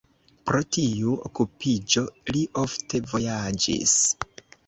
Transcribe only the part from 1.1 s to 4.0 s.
okupiĝo li ofte vojaĝis.